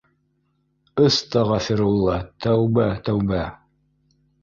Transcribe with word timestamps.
Ыс- 1.09 1.19
тағифирулла 1.35 2.17
тәүбә-тәүбә 2.47 3.47